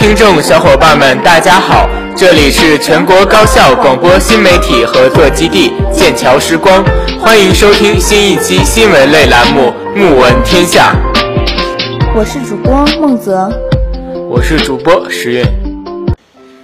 [0.00, 6.82] 听众小伙伴们，大家好，这里是全国高校广播新媒体合作基地剑桥时光，
[7.20, 10.94] 欢迎收听新一期新闻类栏目《目闻天下》。
[12.16, 13.52] 我是主播孟泽，
[14.26, 15.44] 我是主播石韵。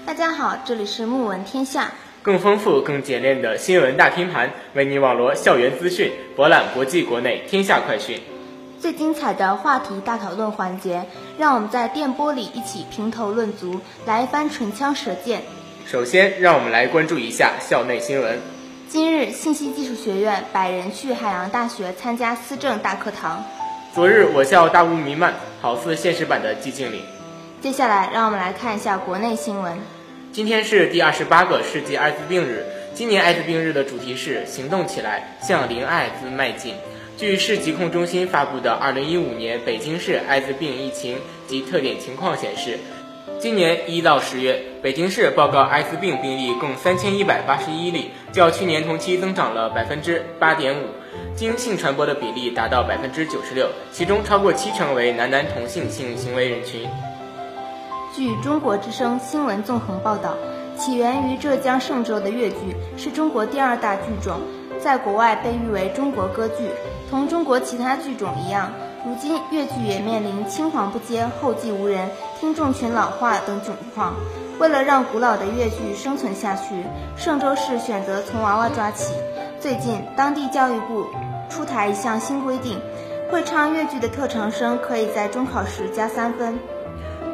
[0.07, 1.83] 大家好，这里是《目闻天下》，
[2.23, 8.19] 更丰富、更简练的新闻大拼盘，为你网罗校园资讯，博览国际国内天下快讯。
[8.87, 11.07] 最精彩的话题大讨论环节，
[11.39, 15.43] 让我们在电波里一起评头论足，来一番唇枪舌剑。
[15.89, 18.39] 首先，让我们来关注一下校内新闻。
[18.89, 23.45] 今日，信息技术学院百人去海洋大学参加思政大课堂。
[23.93, 27.03] 昨日，我校大雾弥漫，好似现实版的寂静岭。
[27.61, 29.77] 接下来，让我们来看一下国内新闻。
[30.33, 32.65] 今天是第二十八个世界艾滋病日，
[32.95, 36.77] 今年艾滋病日的主题是行动起来，向零艾滋迈进。
[37.17, 41.17] 据市疾控中心发布的二零一五年北京市艾滋病疫情
[41.47, 42.79] 及特点情况显示，
[43.41, 50.89] 今年一到十月，北京市报告艾滋病病例共三千一百八十一例，较去年同期增长了百分之八点五，
[51.35, 56.87] 经性传播的比例达到百分之九十六，其中超过七成为男男同性性行为人群。
[58.15, 60.37] 据中国之声新闻纵横报道，
[60.77, 62.57] 起源于浙江嵊州的越剧
[62.99, 64.39] 是中国第二大剧种，
[64.87, 66.71] 在国外被誉为中国歌剧。
[67.11, 68.71] 同中国其他剧种一样，
[69.05, 74.15] 如今越剧也面临青黄不接、后继无人、听众群老化等窘况。
[74.61, 76.85] 为了让古老的越剧生存下去，
[77.19, 79.13] 嵊州市选择从娃娃抓起。
[79.59, 81.05] 最近，当地教育部
[81.51, 82.79] 出台一项新规定，
[83.29, 86.57] 会唱越剧的特长生可以在中考时加三分。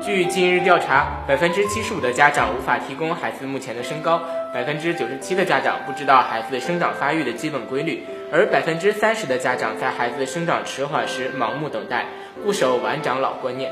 [0.02, 8.04] 据近日调查，百分之七十五的家长无法提供孩子目前的身高，百分之九十七的家长不知道孩子生长发育的基本规律。
[8.30, 12.06] 而百分之三十的家长在孩子生长迟缓时盲目等待，
[12.42, 13.70] 固守晚长老观念。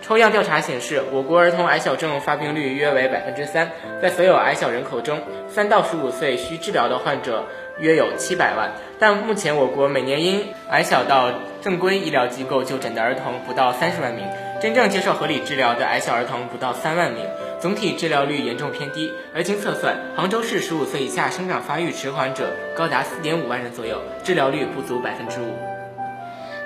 [0.00, 7.44] 抽样调查显示，我国儿童矮小症发病率约为百分之三，在所有矮小人口中，三到十五岁需治疗的患者
[7.80, 8.72] 约有七百万。
[8.98, 14.24] 但目前我国每年因矮小到正规医疗机构就诊的儿童不到三十万名，
[14.62, 17.26] 真正接受合理治疗的矮小儿童不到三万名。
[17.60, 25.56] 总体治疗率严重偏低，而经测算，杭州市十五岁以下生长发育迟缓者高达四点五万人左右，治疗率不足百分之五。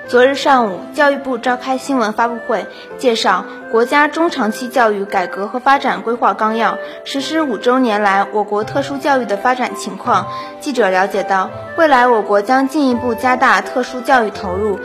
[0.07, 2.67] 昨日上午，教育部召开新闻发布会，
[2.99, 6.73] 介绍《国家中长期教育改革和发展规划纲要》
[7.05, 10.27] 实施五周年来我国特殊教育的发展情况。
[10.59, 14.77] 记者了解到，未来我国将进一步加大特殊教育投入。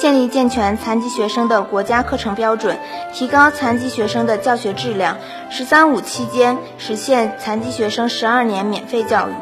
[0.00, 2.74] 建立健全残疾学生的国家课程标准，
[3.12, 5.18] 提高残疾学生的教学质量。
[5.52, 9.32] “十三五”期间实现残疾学生十二年免费教育。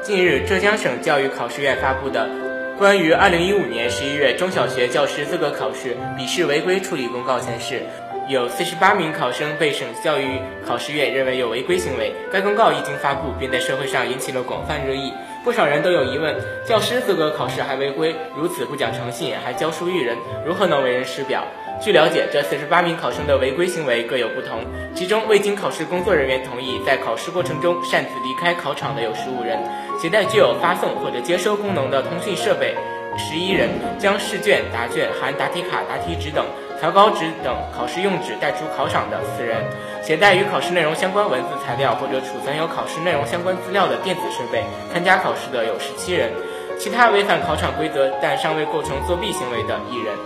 [0.00, 2.28] 近日，浙江省教育考试院发布的
[2.78, 7.82] 《关于二零一五年十一月中小学教师资格考试笔试违规处理公告》显示，
[8.28, 12.14] 有四十八名考生被省教育考试院认为有违规行为。
[12.32, 15.12] 该公告一经发布，便在社会上引起了广泛热议。
[15.44, 20.16] 不少人都有疑问：教师资格考试还违规，如此不讲诚信，还教书育人，
[20.46, 21.44] 如何能为人师表？
[21.80, 24.60] 据了解，这四十八名考生的违规行为各有不同，
[24.94, 29.58] 其中未经考试工作人员同意在考试过程中擅自离开考场的有十五人，
[30.00, 32.76] 携带具有发送或者接收功能的通讯设备
[33.18, 36.46] 十一人，将试卷、答卷含答题卡、答题纸等。
[36.82, 39.64] 草稿纸等考试用纸带出考场的四人，
[40.02, 46.32] 携带与考试内容相关文字材料或者储存有考试内容相关资料的电子设备参加考试的有十七人，
[46.80, 50.18] 其他违反考场规则但尚未构成作弊行为的一人。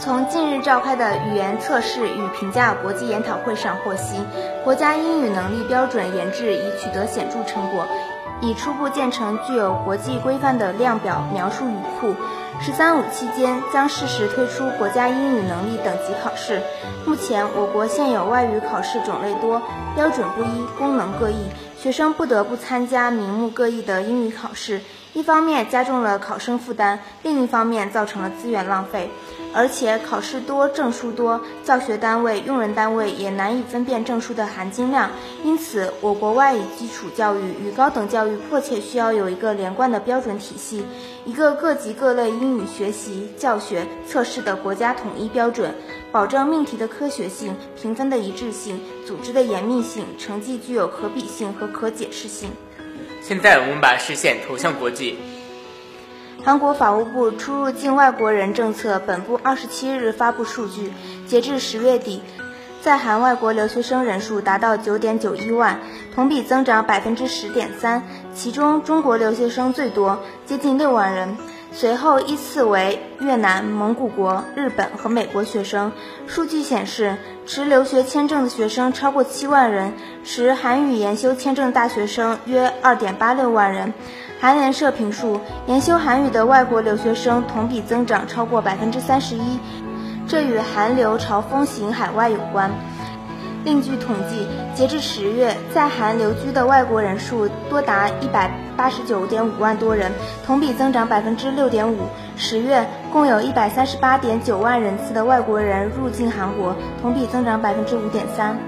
[0.00, 4.16] 从近日召开的语言测试与评价国际研讨会上获悉，
[4.64, 7.86] 国家英语能力标准研制已取得显著成果，
[8.40, 12.16] 已初步建成具有国际规范的量表描述语库。
[12.64, 16.62] “十三五”期间将适时推出国家英语能力等级考试。
[17.04, 19.60] 目前，我国现有外语考试种类多，
[19.96, 24.80] 标准不一，功能各异，学生不得不参加名目各异的英语考试。
[25.12, 29.10] 一方面加重了考生负担，另一方面造成了资源浪费。
[29.54, 35.10] 而且考试多，证书多，教学单位、用人单位也难以分辨证书的含金量。
[35.44, 40.84] 因此，我国外语基础教育与高等教育迫切需要有一个连贯的标准体系，
[41.26, 45.74] 一个各级各类英语学习、教学、测试的国家统一标准，
[46.10, 52.50] 保证命题的科学性、评分的一致性、组织的严密性、成绩具有可比性和可解释性。
[53.20, 55.18] 现在，我们把视线投向国际。
[56.44, 60.92] 韩国法务部出入境外国人政策本部二十七日发布数据，
[61.24, 62.20] 截至十月底，
[62.80, 65.78] 在韩外国留学生人数达到九点九一万，
[66.16, 68.02] 同比增长百分之十点三，
[68.34, 71.36] 其中中国留学生最多，接近六万人。
[71.74, 75.90] 随后依次为越南、蒙古国、日本和美国学生。
[76.26, 77.16] 数据显示，
[77.46, 83.94] 持留学签证的学生超过七万人，持韩语研修签证大学生约二点八六万人。
[84.42, 89.60] 韩联社评述，研修韩语的外国留学生同比增长超过百分之三十一，
[90.26, 92.68] 这与韩流潮风行海外有关。
[93.62, 100.10] 另据统计，截至十月，在韩留居的外国人数多达一百八十九点五万多人，
[100.44, 101.98] 同比增长百分之六点五。
[102.36, 108.58] 十月共有一百三十八点九万人次的外国人入境韩国，同比增长百分之五点三。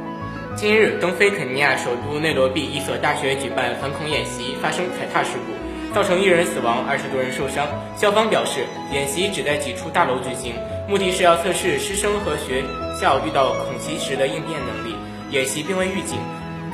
[0.54, 5.63] 今日，东非肯尼亚首都内罗毕一所大学举办反恐演习，发生踩踏事故，
[5.94, 7.68] 造成一人死亡，二十多人受伤。
[7.96, 10.54] 校方表示，演习只在几处大楼举行，
[10.88, 12.64] 目的是要测试师生和学
[13.00, 14.96] 校遇到恐袭时的应变能力。
[15.30, 16.18] 演习并未预警，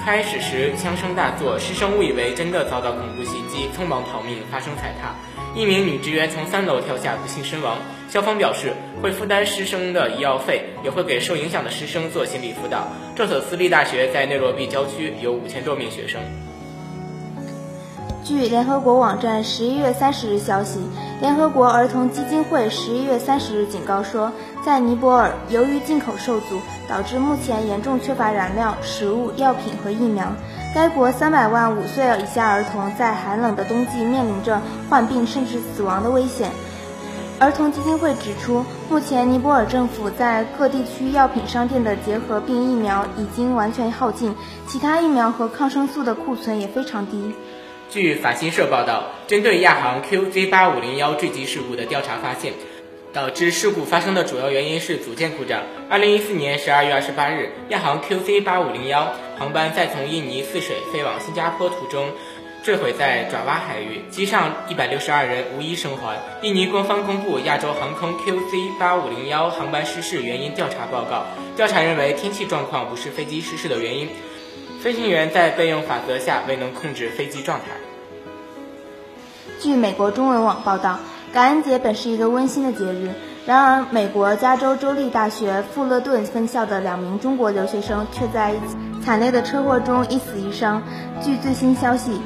[0.03, 5.15] 开始时枪声大作，师生误以为真的遭到恐怖袭击，匆忙逃命，发生踩踏。
[5.55, 7.77] 一名女职员从三楼跳下，不幸身亡。
[8.09, 8.73] 校方表示
[9.03, 12.89] 会负担师生的医药费，也会给受影响的师生做心理辅导。
[13.15, 16.23] 这所私立大学在内罗毕郊区，有五千多名学生。
[18.31, 20.79] 据联合国网站十一月三十日消息，
[21.21, 24.31] 联合国儿童基金会十一月三十日警告说，
[24.65, 30.33] 在尼泊尔，由于进口受阻，导致目前严重缺乏燃料、食物、药品和疫苗。
[30.73, 36.53] 该国三百万五岁以下儿童在寒冷的冬季面临着患病甚至死亡的危险。
[37.41, 44.33] 儿童基金会指出，目前尼泊尔政府在各地区药品商店的结核病疫苗已经完全耗尽，
[44.69, 47.35] 其他疫苗和抗生素的库存也非常低。
[47.91, 52.53] 据法新社报道，针对亚航 QZ8501 坠机事故的调查发现，
[53.13, 55.63] 导致事故发生的主要原因是组件故障。
[55.91, 59.07] 2014年12月28日，亚航 QZ8501
[59.37, 62.13] 航班在从印尼泗水飞往新加坡途中
[62.63, 66.17] 坠毁在爪哇海域，机上162人无一生还。
[66.43, 71.27] 印尼官方公布亚洲航空 QZ8501 航班失事原因调查报告，
[71.57, 74.09] 调查认为天气状况不是飞机失事的原因。
[74.81, 77.67] 飞行员在备用法则下未能控制飞机状态。
[79.61, 80.99] 据美国中文网报道，
[81.35, 83.11] 感恩节本是一个温馨的节日，
[83.45, 88.55] 然而，美国加州州立大学富勒顿分校的两名中国留学生却在
[89.05, 90.83] 惨烈的车祸中一死一伤。
[91.23, 92.19] 据最新消息，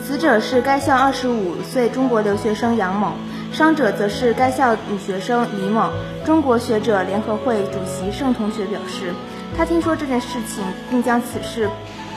[0.00, 3.14] 死者是该校25岁中国留学生杨某，
[3.52, 5.90] 伤者则是该校女学生李某。
[6.24, 9.12] 中国学者联合会主席盛同学表示。
[9.56, 11.68] 他听说这件事情，并将此事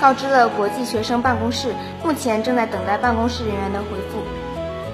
[0.01, 4.21] 告知了国际学生办公室，目前正在等待办公室人员的回复。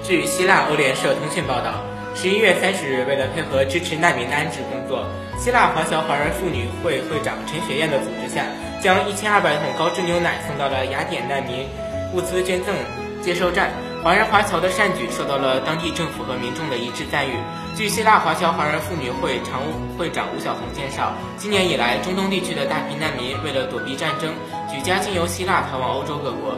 [0.04, 1.82] 据希腊欧联社通讯报道，
[2.14, 5.04] 十一月三十日，为了配合支持难民的安置工作，
[5.36, 8.44] 希腊华侨华人妇女会会长陈雪燕的组织下，
[8.80, 11.66] 将一千二百桶高脂牛奶送到了雅典难民
[12.14, 12.72] 物资捐赠
[13.20, 13.70] 接收站。
[14.06, 17.32] 华人华侨的善举受到了当地政府和民众的一致赞誉。
[17.74, 24.32] 据希腊华侨华人妇女会常务会长吴晓红介绍，今年以来，中东地区的大批难民为了躲避战争，
[24.70, 26.54] 举家经由希腊逃往欧洲各国。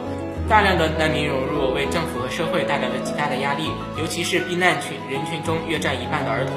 [0.47, 6.53] 大量的难民涌入，为政府和社会带来了极大的压力，尤其是避难群人群中约占一半的儿童，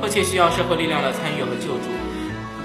[0.00, 1.86] 迫切需要社会力量的参与和救助。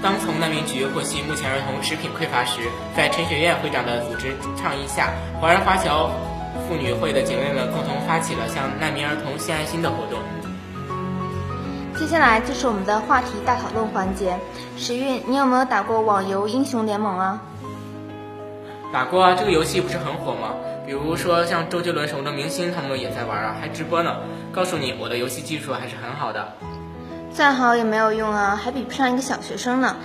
[0.02, 2.58] 当从难民局获悉目前儿童食品匮乏时，
[2.96, 6.10] 在陈雪燕会长的组织倡议下，华人华侨。
[6.68, 10.18] 妇女会的姐妹们共同发起了向难民儿童献爱心的活动。
[11.98, 14.38] 接下来就是我们的话题大讨论环节。
[14.76, 17.40] 时运，你有没有打过网游英雄联盟啊？
[18.92, 20.54] 打过啊，这个游戏不是很火吗？
[20.86, 24.16] 比如说像周杰伦什么的明星，他们也在玩啊，还直播呢。
[24.52, 26.54] 告诉你，我的游戏技术还是很好的。
[27.30, 29.96] 再好也没有用啊，还比不上一个小学生呢。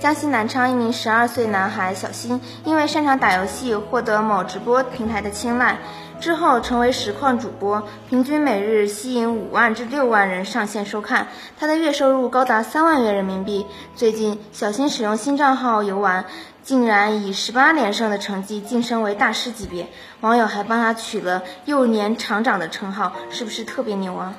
[0.00, 5.78] 江西南昌一名十二岁男孩小新，因为擅长打游戏，获得某直播平台的青睐，
[6.20, 11.26] 之后成为实况主播，平均每日吸引五万至六万人上线收看，
[11.58, 13.66] 他的月收入高达三万元人民币。
[13.96, 16.26] 最近，小新使用新账号游玩，
[16.62, 19.88] 竟然以十八连胜的成绩晋升为大师级别，
[20.20, 24.36] 网友还帮他取了“幼年厂长”的称号，是不是特别牛啊？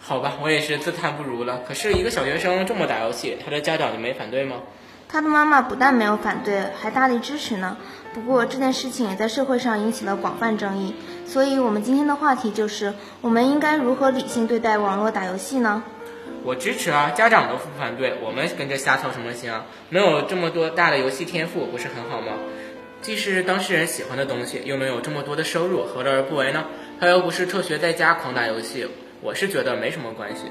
[0.00, 1.60] 好吧，我也是自叹不如了。
[1.68, 4.56] 可是，一个小学生这么打游戏，他的家长就没反对吗？
[5.12, 7.76] 他的妈妈不但没有反对，还大力支持呢。
[8.14, 10.94] 不过这件事情也在社会上引起了广泛争议，
[11.26, 15.82] 所以我们今天的话题就是：我们应该如何理性对待网络打游戏呢？
[16.44, 19.66] 我支持啊，家长都不反对，我们跟着瞎操什么心啊？
[19.90, 22.32] 能有这么多大的游戏天赋，不是很好吗？
[23.02, 26.64] 既是当事人喜欢的东西，又能有这么多的收入，何乐而不为呢？
[26.98, 28.88] 他又不是辍学在家狂打游戏，
[29.20, 30.44] 我是觉得没什么关系。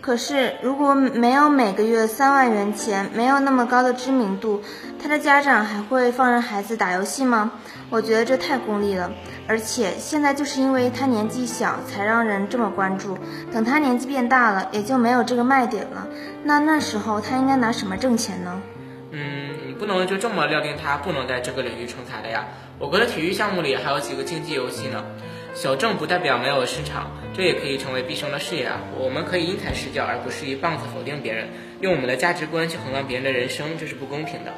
[0.00, 4.62] 可是，如果没有每个月三万元钱，没有那么高的知名度，
[5.00, 7.52] 他的家长还会放任孩子打游戏吗？
[7.90, 9.12] 我觉得这太功利了。
[9.46, 13.18] 而且现在就是因为他年纪小，才让人这么关注。
[13.52, 16.08] 等他年纪变大了，也就没有这个卖点了。
[16.44, 18.62] 那那时候他应该拿什么挣钱呢？
[19.10, 22.46] 嗯，你不能就这么料定他不能在这个领域成才的呀。
[22.78, 25.04] 我国的体育项目里还有几个竞技游戏呢。
[25.60, 28.80] 小众不代表没有市场，这也可以成为毕生的事业啊！
[28.96, 31.48] 我们可以因材施教，而不是一棒子否定别人，
[31.82, 34.54] 用我们的价值观去衡量别人的人生，这是不公平的。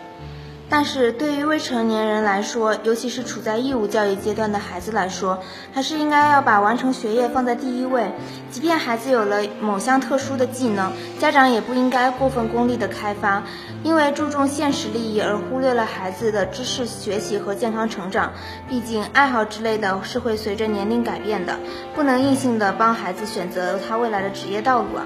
[0.73, 5.39] 但是对于未成年人来说，尤其是处在义务教育阶段的孩子来说，
[5.71, 8.11] 还是应该要把完成学业放在第一位。
[8.51, 13.43] 即便孩子有了某项特殊的技能，家长也不应该过分功利的开发，
[13.85, 18.33] 因为注重现实利益而忽略了孩子的知识学习和健康成长。
[18.67, 21.61] 毕竟爱好之类的是会随着年龄改变的，
[21.95, 25.05] 不能硬性的帮孩子选择他未来的职业道路啊。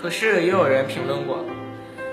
[0.00, 1.44] 可是也有人评论过，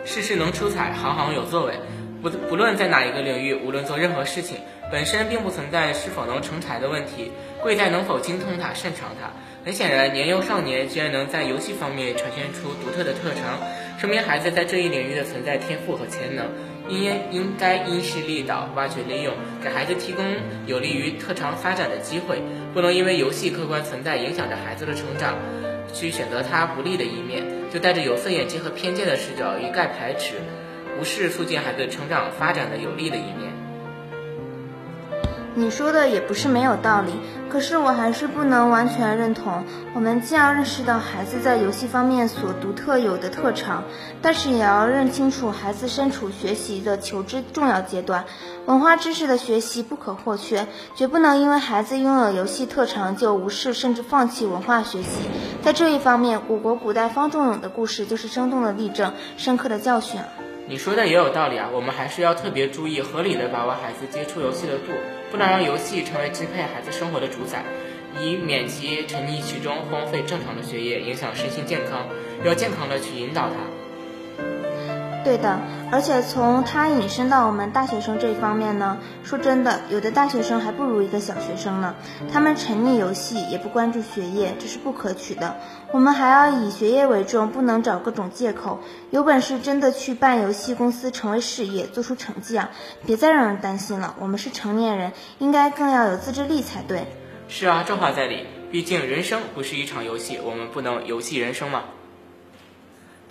[0.04, 1.80] 事事能出彩，行行有作为。
[2.22, 4.58] 不不论在哪一个领域，无论做任何事情，
[4.92, 9.32] 本身并不存在是否能成才的问题，贵在能否精通它、擅长它。
[9.66, 13.60] 很显然，年幼少年居然能在游戏方面呈现出独特的特长，
[14.00, 16.46] 说明孩子在这一领域的存在天赋和潜能。
[16.90, 20.26] 应应该因势利导，挖掘利用，给孩子提供
[20.66, 22.42] 有利于特长发展的机会，
[22.74, 25.38] 不能因为游戏客观存在影响着孩子的成长，
[25.94, 30.34] 去选择他不利的一面，就带着有色眼镜和偏见的视角一概排斥。
[30.98, 33.52] 不是促进孩子成长发展的有利的一面。
[35.54, 37.12] 你说的也不是没有道理，
[37.50, 39.66] 可是我还是不能完全认同。
[39.94, 43.84] 我们既要认识到孩子在游戏方面所独特有的特长，
[44.22, 48.24] 但是也要认清楚孩子身处学习的求知重要阶段，
[48.66, 55.20] 文化知识的学习不可或缺，绝不能因为孩子拥有游戏特长就无视甚至放弃文化学习。
[55.62, 60.22] 在这一方面，我国古代方仲永的故事就是生动的例证，深刻的教训。
[60.72, 64.94] 你说的也有道理啊，我们还是要特别注意合理的把握孩子接触游戏的度，
[65.30, 67.62] 不能让游戏成为支配孩子生活的主宰，
[68.22, 72.08] 以免其沉溺其中，荒废正常的学业，影响身心健康。
[72.46, 74.42] 要健康的去引导他。
[75.24, 75.60] 对的，
[75.92, 81.96] 而且从他引申到我们大学生这一方面呢，说真的，有的大学生还不如一个小学生呢。
[82.32, 85.56] 他们沉溺游戏，也不关注学业，这是不可取的。
[85.92, 88.80] 我们还要以学业为重，不能找各种借口。
[89.12, 92.70] 有本事真的去办游戏公司，成为事业，做出成绩啊！
[93.06, 94.16] 别再让人担心了。
[94.20, 97.06] 我们是成年人，应该更要有自制力才对。
[97.48, 98.46] 是啊，这话在理。
[98.72, 101.84] 毕竟人生不是一场游戏，我们不能游戏人生嘛。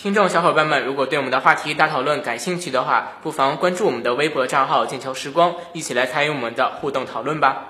[0.02, 7.64] 听众小伙伴们，如果对我们的话题大讨论感兴趣的话，不妨关注我们的微博账号“剑桥时光”，一起来参与我们的互动讨论吧。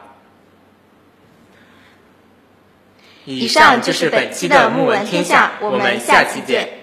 [3.24, 6.79] 以上就是本期的《木闻天下》，我们下期见。